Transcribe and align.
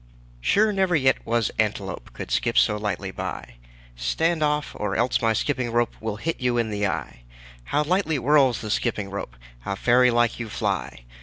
Sure 0.39 0.73
never 0.73 0.95
yet 0.95 1.23
was 1.27 1.51
Antelope 1.59 2.09
Could 2.13 2.31
skip 2.31 2.57
so 2.57 2.75
lightly 2.75 3.11
by, 3.11 3.57
Stand 3.95 4.41
off, 4.41 4.71
or 4.75 4.95
else 4.95 5.21
my 5.21 5.31
skipping 5.31 5.71
rope 5.71 5.93
Will 5.99 6.15
hit 6.15 6.41
you 6.41 6.57
in 6.57 6.71
the 6.71 6.87
eye. 6.87 7.21
How 7.65 7.83
lightly 7.83 8.15
whirls 8.15 8.61
the 8.61 8.71
skipping 8.71 9.11
rope! 9.11 9.35
How 9.59 9.75
fairy 9.75 10.09
like 10.09 10.39
you 10.39 10.49
fly! 10.49 11.05